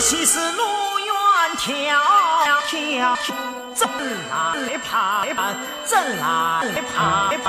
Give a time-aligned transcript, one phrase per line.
[0.00, 0.62] 西山路
[1.00, 1.12] 远
[1.56, 1.92] 迢
[2.68, 3.16] 迢，
[3.74, 3.88] 怎
[4.66, 5.56] 来排班？
[5.84, 7.48] 怎来排班？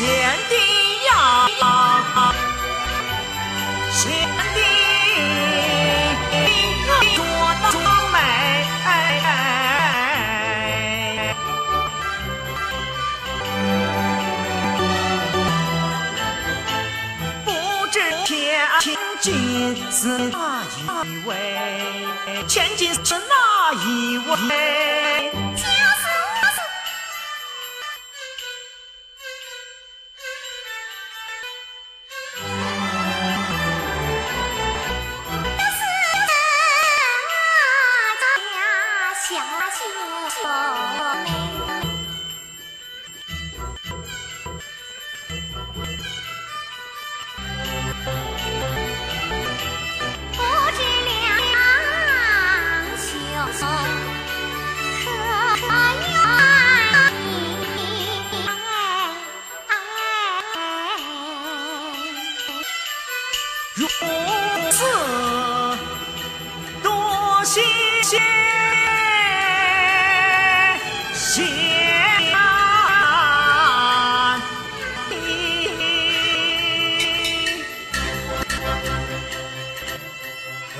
[0.00, 0.08] 贤
[0.48, 0.54] 弟
[1.08, 1.12] 呀，
[3.92, 4.10] 贤
[4.54, 4.58] 弟，
[6.32, 6.36] 你
[6.86, 6.88] 可
[7.70, 7.76] 多
[8.10, 8.16] 美！
[17.44, 17.48] 不
[17.92, 18.00] 知
[18.80, 21.34] 天金是哪一位？
[22.48, 24.16] 千金是哪一
[24.48, 25.30] 位？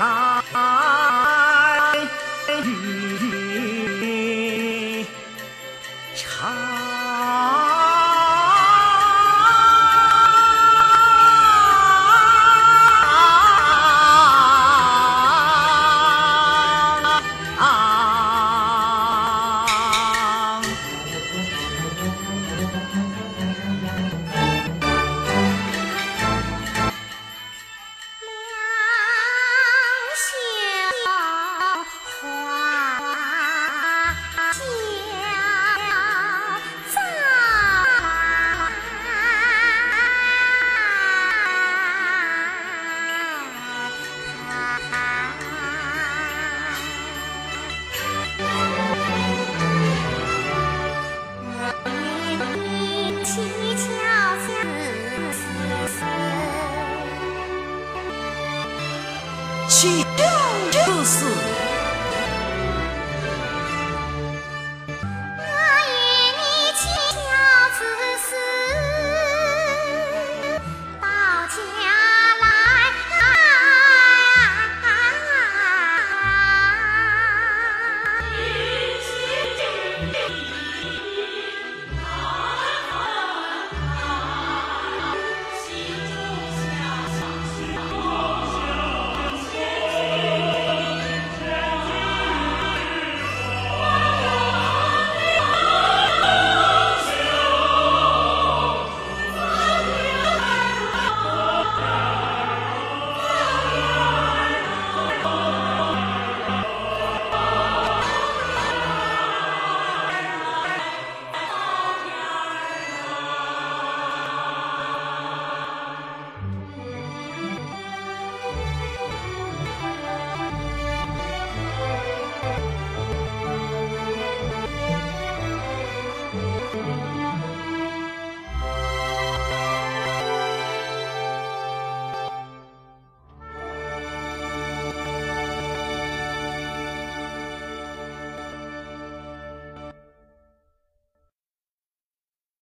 [0.00, 0.99] 啊
[59.70, 60.26] 岂料
[60.72, 61.59] 此事。